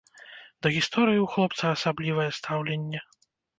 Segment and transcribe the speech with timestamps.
[0.65, 3.07] Да гісторыі ў хлопца асаблівае стаўленне.